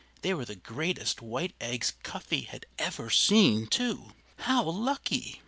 They 0.23 0.33
were 0.33 0.45
the 0.45 0.55
greatest 0.55 1.21
white 1.21 1.53
eggs 1.61 1.93
Cuffy 2.01 2.41
had 2.45 2.65
ever 2.79 3.11
seen, 3.11 3.67
too. 3.67 4.13
How 4.37 4.63
lucky! 4.63 5.39